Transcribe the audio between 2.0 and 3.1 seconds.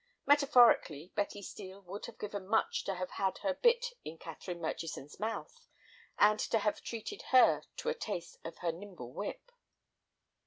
have given much to